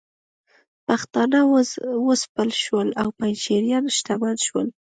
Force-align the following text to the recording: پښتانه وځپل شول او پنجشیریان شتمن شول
پښتانه 0.87 1.39
وځپل 2.07 2.49
شول 2.63 2.89
او 3.01 3.07
پنجشیریان 3.17 3.85
شتمن 3.97 4.35
شول 4.45 4.67